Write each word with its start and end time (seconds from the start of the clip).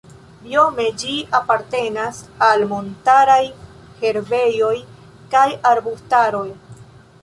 Biome 0.43 0.85
ĝi 1.03 1.11
apartenas 1.39 2.23
al 2.47 2.67
montaraj 2.73 3.39
herbejoj 4.03 4.75
kaj 5.37 5.49
arbustaroj. 5.75 6.47